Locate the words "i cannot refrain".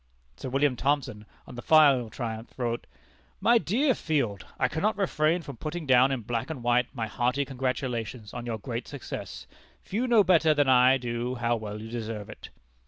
4.57-5.43